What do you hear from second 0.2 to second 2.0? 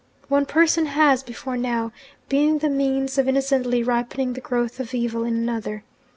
One person has, before now,